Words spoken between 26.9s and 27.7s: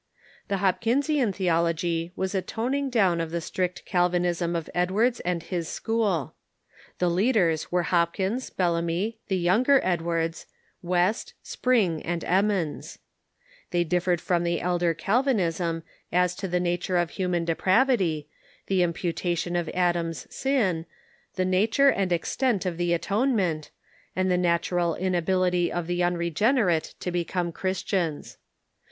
to become